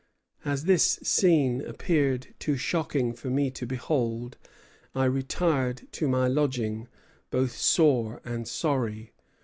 As 0.43 0.65
this 0.65 0.97
scene 1.03 1.61
appeared 1.61 2.33
too 2.39 2.57
shocking 2.57 3.13
for 3.13 3.29
me 3.29 3.51
to 3.51 3.67
behold, 3.67 4.35
I 4.95 5.05
retired 5.05 5.87
to 5.91 6.07
my 6.07 6.27
lodging, 6.27 6.87
both 7.29 7.55
sore 7.55 8.19
and 8.25 8.47
sorry. 8.47 9.11